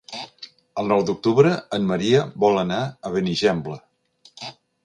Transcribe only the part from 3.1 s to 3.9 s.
a Benigembla.